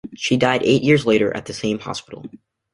She 0.15 0.35
died 0.35 0.63
eight 0.63 0.81
years 0.81 1.05
later 1.05 1.31
at 1.37 1.45
the 1.45 1.53
same 1.53 1.77
hospital. 1.77 2.25